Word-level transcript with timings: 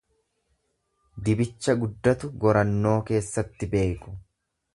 Dibicha 1.27 1.75
guddatu 1.83 2.31
gorannoo 2.45 2.95
keessatti 3.11 3.71
beeku. 3.77 4.19